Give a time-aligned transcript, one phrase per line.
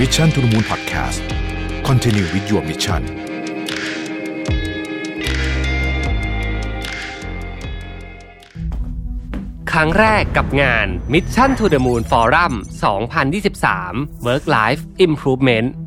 [0.00, 3.02] Mission to the Moon Podcast continue with your mission
[9.72, 12.52] ครั้งแรกกับงาน Mission to the Moon Forum
[13.40, 15.68] 2023 Work Life Improvement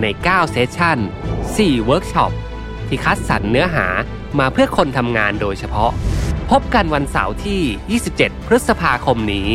[0.00, 0.98] ใน 9 session
[1.42, 2.32] 4 เวิร์กช็อป
[2.88, 3.86] ที่คัดสรรเนื้อหา
[4.38, 5.90] มาเพื่อคนทำงานโดยเฉพาะ
[6.50, 9.48] พบกันวันเสาร์ที่ 27 พฤษภาคมนี้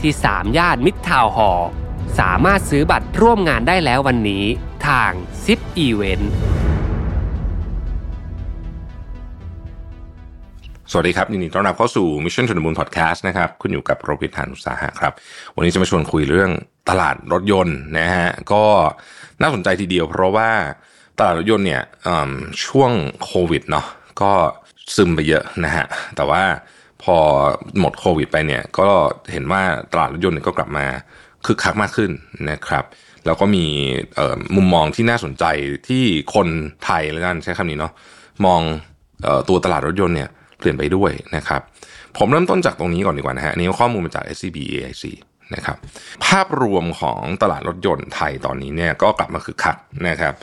[0.00, 1.68] ที่ สามย่านมิตรทาวน์ฮอลล์
[2.18, 4.44] สามารถซื้อบัตรร่วมงานได้แล้ววันนี้
[4.86, 5.10] ทาง
[5.44, 6.24] ZIP Event
[10.90, 15.12] สวัสดีครับยินดีต้อนรับเข้าสู่ Mission to the Moon Podcast นะครับคุณอยู่กับรวิศ หาญอุตสาหะครับ
[15.56, 16.50] วันนี้จะมาชวนคุยเรื่อง
[16.90, 18.64] ตลาดรถยนต์นะฮะก็
[19.42, 20.50] น่าสนใจทีเดียว เพราะว่า
[21.18, 21.82] ตลาดรถยนต์เนี่ย
[22.64, 22.92] ช่วง
[23.24, 23.86] โควิดเนาะ
[24.22, 24.32] ก็
[24.96, 26.42] ซึมไปเยอะนะฮะแต่ว่า
[27.02, 27.16] พอ
[27.80, 28.88] หมดโควิดไปเนี่ยก็
[29.32, 29.62] เห็นว่า
[29.92, 30.86] ตลาดรถยนต์ก็กลับมา
[31.46, 32.10] คึกคักมากขึ้น
[32.50, 32.84] นะครับ
[33.26, 33.64] แล้วก็มี
[34.56, 35.44] มุมมองที่น่าสนใจ
[35.88, 36.48] ที่คน
[36.84, 37.92] ไทยแล้วกันใช้คำนี้เนาะ
[38.46, 38.60] มอง
[39.26, 41.60] ออตัวตลาดรถยนต์เนี่ย เปลี่ยนไปด้วยนะครับ
[42.18, 45.04] ผมเริ่มต้นจากตรงนี้ก่อนดีกว่านะฮะอันนี้ข้อมูลมาจาก SCB AIC
[45.54, 45.76] นะครับ
[46.26, 49.76] ภาพรวมของตลาดรถยนต์ไทยตอนนี้เนี่ยก็กลับมาคึกคัก
[50.08, 50.34] นะครับ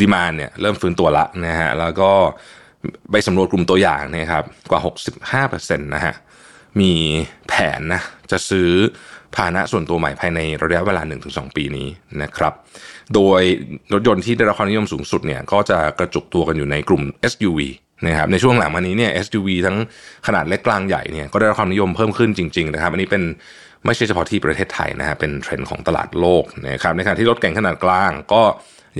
[0.00, 2.10] demand เนี่ยเริ่มฟื้นตัวละนะฮะแล้วก็
[3.10, 4.80] ไปสำรวจกลุ่มตัวอย่างนะครับกว่า
[5.50, 6.14] 65%นะฮะ
[6.80, 6.92] มี
[7.48, 8.70] แผนนะจะซื้อ
[9.34, 11.88] พาหนะส่วนตัวใหม่ภายในระยะเวลา 1-2 ปีนี้
[12.22, 12.52] นะครับ
[13.14, 13.42] โดย
[13.92, 17.60] รถยนต์ที่ได้รับความนิยมสูงสุดเนี่ยก็จะกระจุกตัวกันอยู่ในกลุ่ม SUV
[18.06, 19.76] นะครับในช่วงหลังมานี้เนี่ย SUV ทั้ง
[20.26, 23.22] ขนาดเล็กกลางใหญ่เนี่ยก็ได้รับความนิยมเพิ่มขึ้นจริง ๆ นะครับ อันนี้เป็น
[23.86, 28.42] ไม่ใช่เฉพาะที่ประเทศไทยนะฮะเป็นเทรนด์ของตลาดโลกนะครับในขณะที่รถเก๋งขนาดกลางก็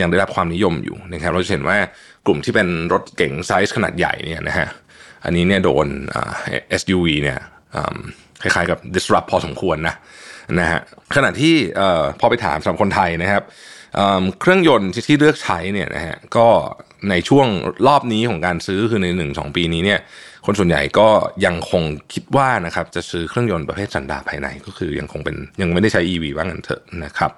[0.00, 1.78] ยังได้รับความนิยมอยู่นะครับเราจะเห็นว่า
[2.26, 4.68] กลุ่มที่เป็นรถเก๋งไซส์ขนาดใหญ่เนี่ยนะฮะ
[5.24, 6.32] อันนี้เนี่ยโดนอ่า
[6.80, 7.38] SUV เนี่ย
[8.42, 9.94] คล้ายๆกับ disrupt พอสมควรนะ
[10.60, 10.80] นะฮะ
[11.16, 11.54] ขณะที่
[12.20, 13.42] พอไปถามสำหรับคนไทยนะครับ
[14.40, 16.48] เครื่องยนต์ที่เลือกใช้เนี่ยนะฮะก็
[17.10, 17.48] ในช่วง
[17.86, 20.00] รอบนี้ของการซื้อคือในหนึ่งสองปีนี้เนี่ย
[20.46, 21.08] คนส่วนใหญ่ก็
[21.44, 21.82] ยังคง
[22.12, 27.30] คิดว่านะครับจะซื้อเครื่องยนต์ประเภทสันดาปภายในก็คือยังคงเป็นยังไม่ได้ใช้ EV ว่างั้นเถอะนะครับ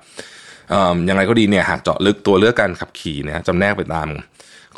[0.71, 4.09] เอ่อยังไงก็ดีเนี่ยหากเจาะลึกตัวเลือกการขับขี่นะจำแนกไปตาม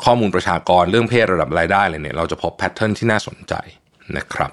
[0.03, 3.53] ข้อมูลประชากรเรื่องเพศระดับรายได้เลยเนี่ยเราจะพบแพทเทิร์นที่น่าสนใจ
[4.17, 4.51] นะครับ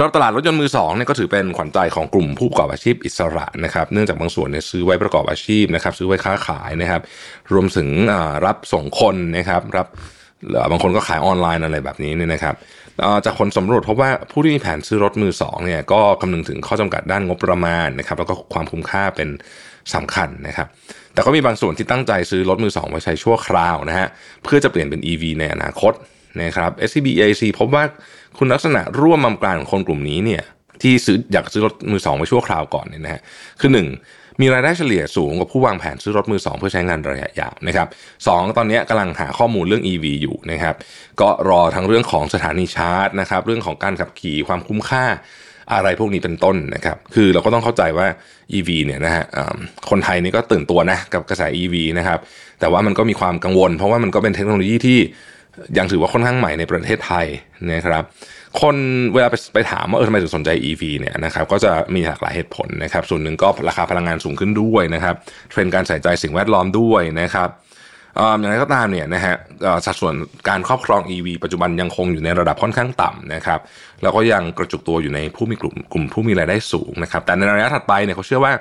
[0.00, 7.02] สำหรับตลาดรถยนต์มือสองเนี่ยก็ถือเป็นขวัญใจของกลุ่มผู้ประกอบอาชีพอิสระนะครับ เนื่องจากบางส่วนเนี่ยซื้อไว้ประกอบอาชีพนะครับ ซื้อไว้ค้าขายนะครับ
[7.52, 7.88] รวมถึง
[8.46, 9.86] รับส่งคนนะครับ รับ
[10.52, 12.54] เอ่อบางคนก็ขายออนไลน์อะไรแบบนี้เนี่ยนะครับ
[13.24, 19.28] จากคนสำรวจพบว่าผู้ที่มีแผนซื้อรถมือสองเนี่ยก็คำนึงถึงข้อจำกัดด้านงบประมาณนะครับ แล้วก็ความคุ้มค่าเป็น
[19.94, 20.66] สำคัญนะครับ
[21.14, 24.08] แต่ก็มีบางส่วนที่ตั้งใจซื้อรถมือสองไว้ใช้ชั่วคราวนะฮะ
[24.44, 25.94] เพื่อจะเปลี่ยนเป็น EV ในอนาคต
[26.42, 27.84] นะครับ SCB EIC พบว่า
[28.38, 30.42] คุณลักษณะร่วมมากลางของคนกลุ่มนี้เนี่ย
[30.82, 33.22] ที่ซื้ออยากซื้อรถมือสองไว้ชั่วคราวก่อนเนี่ยนะฮะ
[33.60, 33.88] คือหนึ่ง
[34.40, 37.88] มีรายได้เฉลี่ยสูงกว่าผู้วางแผนซื้อรถมือสองเพื่อใช้งานระยะยาวนะครับ
[38.26, 40.74] สองตอนนี้กำลังหาข้อมูลเรื่อง EV อยู่นะครับ
[41.20, 45.04] ก็รอทั้งเรื่องของสถานีชาร์จนะครับ เรื่องของการขับขี่ความคุ้มค่า
[45.72, 48.06] อะไรพวกนี้เป็นต้นนะครับ คือเราก็ต้องเข้าใจว่า
[48.56, 49.24] EV เนี่ยนะฮะ
[49.90, 52.18] คนไทยนี่ก็ตื่นตัวนะกับกระแส EV นะครับ
[52.60, 54.98] แต่ว่ามันก็มีความกังวล เพราะว่ามันก็เป็นเทคโนโลยีที่
[55.78, 57.26] ยังถือว่าค่อนข้างใหม่ในประเทศไทย
[57.72, 58.02] นะครับ
[58.60, 58.76] คน
[59.14, 65.14] เวลาไปไปถามว่าเออทำไมถึงสนใจ EV เนี่ยนะครับก็จะมีหลากหลายเหตุผลนะครับ ส่วนหนึ่งก็ราคาพลังงานสูงขึ้นด้วยนะครับ
[65.50, 67.48] เทรนด์การใส่ใจสิ่งแวดล้อมด้วยนะครับ
[68.16, 69.34] อย่างไรก็ตามเนี่ยนะฮะ
[69.86, 70.14] สัดส่วน
[70.48, 73.60] การครอบครอง EV ปัจจุบันยังคงอยู่ในระดับค่อนข้างต่ำนะครับ
[74.02, 78.52] แล้วก็ยังกระจุกตัวอยู่ในผู้มีกลุ่มกลุ่มผู้มีรายได้สูงนะครับแต่ในระยะถัดไปเนี่ยเขาเชื่อว่า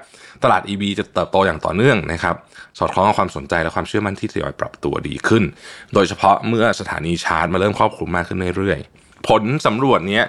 [0.43, 2.35] ตลาด EV จะเติบโตอย่างต่อเนื่องนะครับ
[2.79, 5.43] สอดคล้องกับความสนใจและความเชื่อมั่นที่ทยอยปรับตัวดีขึ้น
[5.93, 10.23] โดยเฉพาะเมื่อสถานีชาร์จมาเริ่มครอบคลุมมากขึ้นเรื่อยๆ ผลสำรวจเนี้ย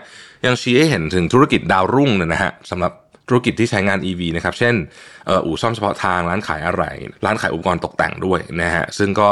[0.47, 2.93] ยังชี้ให้เห็นถึงธุรกิจดาวรุ่งนะฮะสำหรับ
[3.28, 4.75] ธุรกิจที่ใช้งาน EV นะครับ เช่น
[5.46, 6.84] อู่ซ่อมเฉพาะทางร้านขายอะไร
[7.25, 9.28] ร้านขายอุปกรณ์ตกแต่งด้วยนะฮะ ซึ่งก็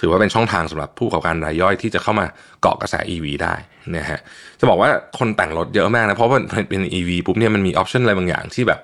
[0.00, 2.26] ถือว่าเป็นช่องทางสำหรับผู้ประกอบการรายย่อยที่จะเข้ามา
[2.60, 3.54] เกาะกระแส EV ได้
[3.96, 4.18] นะฮะ
[4.60, 4.88] จะบอกว่า
[5.18, 6.34] คนแต่งรถเยอะมากนะ เพราะว่า
[6.68, 8.80] เป็น EV ปุ๊บเนี่ยมันมี option อะไรบางอย่างที่แบบ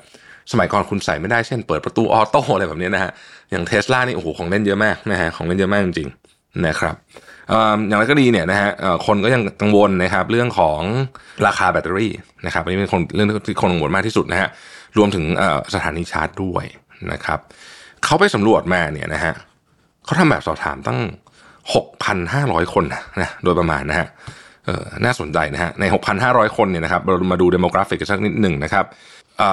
[0.52, 3.10] สมัยก่อนคุณใส่ไม่ได้ เช่น เปิดประตู auto อะไรแบบนี้นะฮะ
[3.50, 6.96] อย่างเทสลานี่โอ้โหของเล่นเยอะมากนะฮะ ของเล่นเยอะมากจริงๆนะครับ
[7.88, 8.70] อย่างไรก็ดีเนี่ยนะฮะ
[9.06, 10.81] คนก็ยังกังวลนะครับเรื่องของ
[11.46, 12.12] ราคาแบตเตอรี่
[12.46, 14.49] นะครับอันนี้เป็นคนเรื่องที่คนกังวลมากที่สุดนะฮะ
[14.99, 15.25] รวมถึง
[15.75, 16.64] สถานีชาร์จด้วย
[17.12, 17.38] นะครับ
[18.04, 19.34] เขาไปสำรวจมาเนี่ยนะฮะ
[20.04, 20.99] เขาทำแบบสอบถามตั้ง
[21.87, 24.06] 6,500 คนนะนะโดยประมาณนะฮะ
[25.05, 25.84] น่าสนใจนะฮะใน
[26.20, 28.84] 6,500 คนเนี่ยนะครับเรามาดู demographic กันสักนิดหนึ่งนะครับ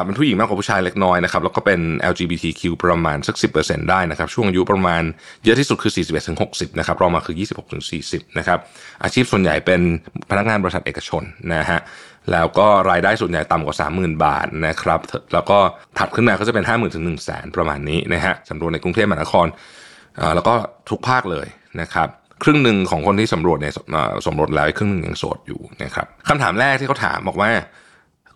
[0.05, 1.79] เป็นผู้หญิงมากกว่าผู้ชายเล็กน้อยนะครับแล้วก็เป็น
[2.11, 5.03] LGBTQ ประมาณสัก 10%ได้นะครับช่วงอายุประมาณ
[5.43, 8.59] เยอะที่สุดคือ 41ถึง60นะครับรองมาคือ 26ถึง40นะครับ
[9.03, 9.81] อาชีพส่วนใหญ่เป็น
[10.29, 11.23] พนักงานบริษัทเอกชน
[11.53, 11.79] นะฮะ
[12.31, 14.99] แล้วก็รายได้ส่วนใหญ่ต่ำกว่า 30,000 บาทนะครับ
[15.33, 15.57] แล้วก็
[15.97, 19.47] ถัดขึ้นมาก็จะเป็น 50,000ถึง1 0 0 0 0แสนประมาณนี้นะฮะสำรวจในกรุงเทพมหานคร
[20.19, 20.53] อ่าแล้วก็
[20.89, 21.47] ทุกภาคเลย
[21.81, 22.07] นะครับ
[22.43, 23.73] ครึ่งหนึ่งของคนที่สำรวจเนี่ย
[24.25, 27.51] สมรสแล้วครึ่งหนึ่งยังโสดอยู่นะครับคำถามแรกที่เขาถามบอกว่า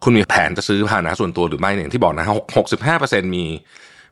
[0.04, 2.26] คุณมีแผนจะซื้อพาหนะส่วนตัวหรือไม่เนี่ยที่บอกนะ
[2.58, 3.46] หกสิบห้าเปอร์เซ็นมี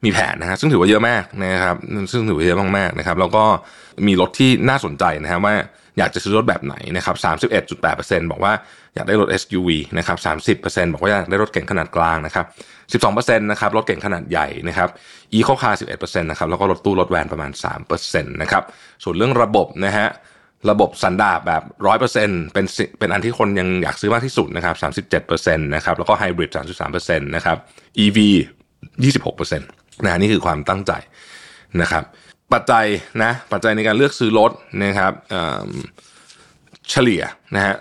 [0.03, 1.77] มีแผนนะฮะซึ่งถือว่าเยอะมากนะครับ
[2.11, 3.43] ซึ่งถือว่าเยอะมากๆนะครับ แล้วก็
[4.07, 5.55] มีรถที่น่าสนใจนะฮะว่า
[5.97, 8.53] อยากจะซื้อรถแบบไหนนะครับสามสิบเอ็ดจุดแปดเปอร์เซ็นบอกว่า
[8.95, 12.45] อยากได้รถ SUV นะครับสามสิบเปอร์เซ็นบอกว่าอยากได้รถเก๋งขนาดกลางนะครับ
[12.93, 14.89] สิบสองเปอร์เซ็นต์นะครับรถเก๋งขนาดใหญ่นะครับ
[15.33, 18.63] อีโคคาร์สิบเอ็ดเปอร์เซ็นต์นะครับแล้วก็รถตู้รถแวนประมาณสามเปอร์เซ็นต์นะครับ
[19.03, 20.07] ส่วนเรื่องระบบนะฮะ
[20.69, 22.65] ระบบสันดาปแบบร้อยเปอร์เซ็นเป็น
[22.99, 27.57] เป็นอันที่คนยังอยากซื้อมากที่สุดนะครับสามสิบเจ็ดเปอร์เซ็นต์นะครับแล้วก็ไฮบริดสามสิบสามเปอร์เซ็นต์นะครับ
[28.03, 28.17] EV
[29.03, 29.69] ยี่สิบหกเปอร์เซ็นต์
[30.03, 30.91] นะนี่คือความตั้งใจ
[31.81, 32.03] นะครับ
[32.53, 32.85] ปัจจัย
[33.23, 34.51] นะปัจจัยในการเลือกซื้อรถ
[34.83, 35.13] นะครับ
[36.89, 37.21] เฉลี่ย
[37.55, 37.75] นะฮะ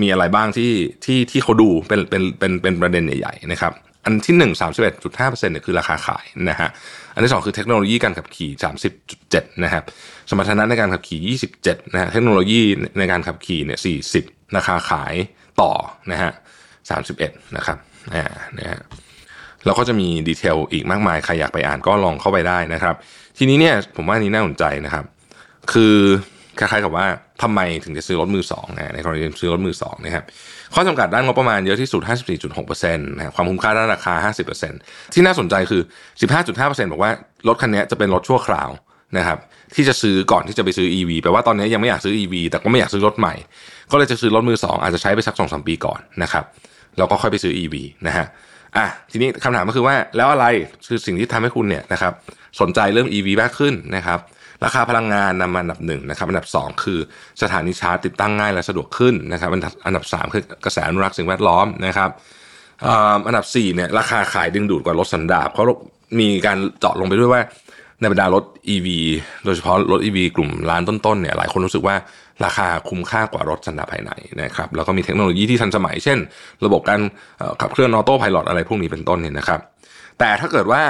[0.00, 0.72] มีอะไรบ้างที่
[1.04, 3.72] ที่ที่เขาดูเป็นเป็นเป็นเป็นประเด็นใหญ่ๆนะครับ
[4.04, 6.68] อันที่หนึ่งสามสิบเอ็ดจุดห้าเปอร์เซ็นต์เนี่ยคือราคาขายนะฮะ
[7.14, 9.84] อันที่สองคือเทคโนโลยีการขับขี่สามสิบจุดเจ็ดนะครับ
[10.30, 12.60] สมรรถนะในการขับขี่27นะฮะ เทคโนโลยี
[12.98, 13.78] ในการขับขี่เนี่ย
[14.16, 15.14] 40ราคาขาย
[15.60, 15.72] ต่อ
[16.12, 16.32] นะฮะ
[16.92, 17.78] 31นะครับ
[18.14, 18.24] อ่า
[18.58, 18.80] นะฮะ
[19.64, 22.94] แล้วก็จะมีดีเทลอีกมากมาย ใครอยากไปอ่านก็ลองเข้าไปได้นะครับ
[23.38, 25.04] ทีนี้เนี่ยผมว่านนี้น่าสนใจนะครับ
[25.72, 25.96] คือ
[26.58, 27.06] คล้ายๆกับว่า
[27.42, 30.24] ทำไมถึงจะซื้อรถมือสองนะในกรณีซื้อรถมือสองนะครับ
[30.74, 32.02] ข้อจำกัดด้านงบประมาณเยอะที่สุด
[32.48, 34.30] 54.6%นะคความคุ้มค่าด้านราคา
[34.68, 35.82] 50%ที่น่าสนใจคือ
[36.42, 37.10] 15.5%บอกว่า
[37.48, 38.70] รถคันนี้จะเป็นรถชั่วคราว
[39.18, 39.38] นะครับ
[39.74, 43.34] ที่จะซื้อก่อนที่จะไปซื้อ EV แปลว่าตอนนี้ยังไม่อยากซื้อ EV แต่ก็ไม่อยากซื้อรถใหม่
[43.90, 46.44] ก็เลยจะซื้อรถมือสองอาจจะใช้ไปสักสองสปีก่อนนะครับ
[46.98, 47.74] แล้วก็ค่อยไปซื้อ EV
[48.06, 48.26] นะฮะ
[48.76, 50.46] อะทีนี้คำถามก็คือว่าแล้วอะไร
[50.86, 52.12] คือสิ่งที่ทำให้คุณเนี่ยนะครับ
[52.60, 54.18] สนใจเรื่อง EV มากขึ้นนะครับ
[54.64, 56.98] ราคาพลังงานนำมาอันดับหนึ่งนะครับอันดับสองคือ
[57.42, 62.10] สถานีชาร์จติดตั้งง่ายและสะดวกขึ้นนะครับอันดับอันดับสามคือกระแสอนุรักษ์สิ่งแวดล้อมนะครับ
[63.26, 65.62] อันดับสี่เนี่ยราคาขายดึงดูดกว่ารถสันดาปเพรา
[66.20, 67.42] มีการเจาะลงไปด้วยว่า
[68.00, 68.88] ในบรรดารถ EV
[69.44, 71.96] โดยเฉพาะรถ EV กลุ่มร้านต้นๆเนี่ยหลายคนรู้สึกว่า
[72.44, 74.12] ราคาคุ้มค่ากว่ารถสันดาปภายใน
[74.42, 76.18] นะครับแล้วก็มีเทคโนโลยีที่ทันสมัย เช่น
[76.64, 77.00] ระบบการ
[77.60, 79.60] ขับเคลื่อนออโต้พายロอะไรพวกนี้เป็นต้นเนี่ยนะครับ
[80.18, 80.82] แต่ถ้าเกิดว่า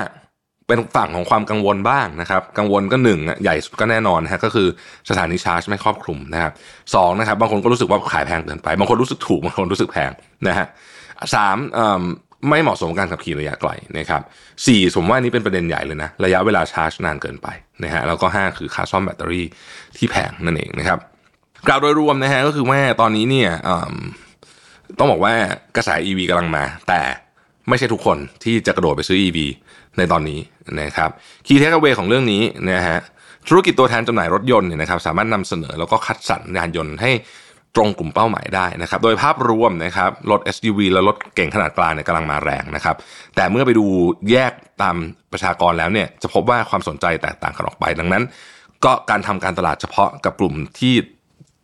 [0.69, 4.69] เป็นฝั่งของความกังวลบ้างนะครับ กังวลก็หนึ่งใหญ่สุดก็แน่นอนนะฮะก็คือ
[5.11, 6.53] สถานีชาร์จไม่ครอบคลุมนะครับ
[6.95, 10.11] สองนะครับ บางคนก็รู้สึกว่าขายแพงเกินไป บางคนรู้สึกถูก บางคนรู้สึกแพง
[10.49, 10.67] นะฮะ
[11.35, 11.57] สาม
[12.49, 14.23] ไม่เหมาะสมกับการขับขี่ระยะไกลนะครับ
[14.67, 17.49] สี่ผมว่านี้เป็นประเด็นใหญ่เลยนะ ระยะเวลาชาร์จนานเกินไป
[17.85, 19.47] นะฮะแล้วก็ห้าคือค่าซ่อมแบตเตอรี่
[19.97, 20.99] ที่แพงนั่นเองนะครับ
[21.69, 23.51] กล่าวโดยรวมนะฮะก็คือว่าตอนนี้เนี่ย
[24.99, 25.35] ต้องบอกว่า
[25.77, 27.01] กระแส EV กำลังมา แต่
[27.69, 29.39] ไม่ใช่ทุกคนที่จะกระโดดไปซื้อ EV
[29.99, 30.41] ในตอนนี้
[30.81, 31.11] นะครับ
[31.47, 32.99] คีย์เทคเวของเรื่องนี้นะฮะ
[33.49, 37.11] ธุรกิจตัวแทนจำหน่ายรถยนต์เนี่ยนะครับสามารถนำเสนอแล้วก็คัดสรรยานยนต์ให้
[37.77, 42.97] ตรงกลุ่มเป้าหมายได้นะครับ โดยภาพรวมนะครับรถ SUV และรถเก่งขนาดกลางเนี่ยกำลังมาแรงนะครับ
[43.37, 43.87] แต่เมื่อไปดู
[44.31, 44.53] แยก
[44.83, 44.97] ตาม
[45.33, 48.23] ประชากรแล้วเนี่ยจะพบว่าความสนใจแตกต่างกันออกไป ดังนั้น
[48.85, 50.95] ก็การทำการตลาดเฉพาะกับกลุ่มที่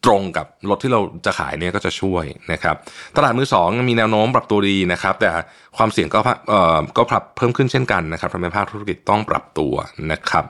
[0.04, 2.76] ตรงกับรถที่เราจะขายเนี่ยก็จะช่วยนะครับ
[3.16, 5.28] ตลาดมือสองมีแนวโน้มปรับตัวดีนะครับ แต่
[5.76, 9.75] ความเสี่ยงก็เอ่อก็ปรับเพิ่มขึ้นเช่นกันนะครับทำให้ภาคธุรกิจต้องปรับตัว
[10.12, 10.45] นะครับ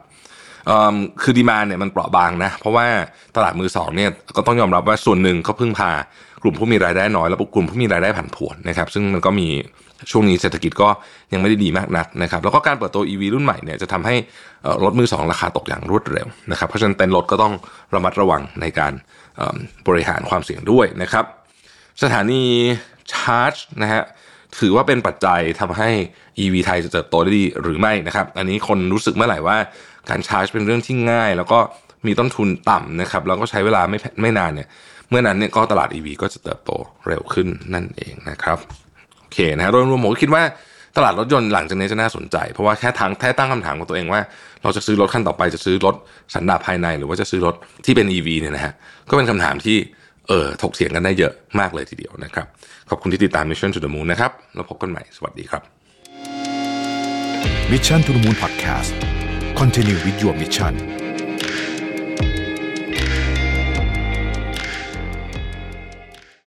[0.71, 2.87] อ่อคือดีมาเนี่ยมันเปราะบางนะ เพราะว่า
[3.37, 5.91] ตลาดมือสองเนี่ยก็ต้องยอมรับว่าส่วนหนึ่งเขาพึ่งพา
[6.43, 9.49] กลุ่มผู้มีรายได้น้อย และกลุ่มผู้มีรายได้ผันผวนนะครับ ซึ่งมันก็มี
[10.11, 10.89] ช่วงนี้เศรษฐกิจก็
[11.33, 14.15] ยังไม่ได้ดีมากนักนะครับแล้วก็การเปิดตัว EV รุ่นใหม่เนี่ยจะทำให้
[14.85, 17.55] รถมือสองราคาตกอย่างรวดเร็วนะครับเพราะฉะนั้นเต็นรถก็ต้อง
[17.95, 18.93] ระมัดระวังในการ
[19.89, 21.25] บริหารความเสี่ยงด้วยนะครับ
[22.03, 22.43] สถานี
[23.13, 24.03] ชาร์จนะฮะ
[24.59, 25.91] ถือว่าเป็นปัจจัยทำให้
[26.39, 29.57] EV ไทยจะเติบโตได้ดีหรือไม่นะครับ อันนี้คนรู้สึกเมื่อไหร่ว่า
[30.11, 31.59] การชาร์จเป็นเรื่องที่ง่าย แล้วก็
[32.07, 34.69] มีต้นทุนต่ำนะครับแล้วก็ใช้เวลาไม่ไม่นานเนี่ย
[35.09, 36.71] เมื่อนั้นเนี่ยก็ตลาด EV ก็จะเติบโต
[37.07, 38.59] เร็วขึ้นนั่นเองนะครับ
[39.33, 40.43] เคนะฮะโดยรวมผมก็คิดว่า
[40.97, 44.21] ตลาดรถยนต์หลังจากนี้จะน่าสนใจ เพราะว่าแค่ทางแค่ตั้งคำถามกับตัวเองว่า
[44.63, 45.95] เราจะซื้อรถคันต่อไปจะซื้อรถ
[46.35, 48.73] สันดาปภายใน หรือว่าจะซื้อรถที่เป็น EV เนี่ยนะฮะ
[49.09, 49.77] ก็เป็นคำถามที่
[50.29, 52.47] เออถกเถียงกันได้เยอะมากเลยทีเดียวนะครับ
[52.91, 55.63] ขอบคุณที่ติดตาม Mission to the Moon นะครับแล้วพบกันใหม่สวัสดีครับ
[57.73, 58.93] Mission to the Moon Podcast
[59.61, 61.00] Continue with your mission